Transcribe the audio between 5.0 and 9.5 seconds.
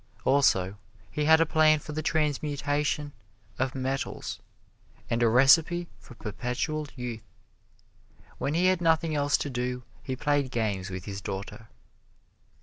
and a recipe for perpetual youth. When he had nothing else to